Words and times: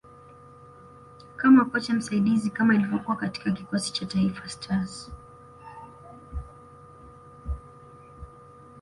kama 1.35 1.65
kocha 1.65 1.93
msaidizi 1.93 2.49
kama 2.49 2.75
ilivyokuwa 2.75 3.17
katika 3.17 3.51
kikosi 3.51 3.93
cha 3.93 4.05
Taifa 4.05 4.49
Stars 4.49 5.11